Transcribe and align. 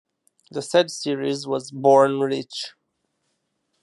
The 0.49 0.63
said 0.63 0.89
series 0.89 1.45
was 1.45 1.69
Born 1.69 2.19
Rich. 2.21 2.73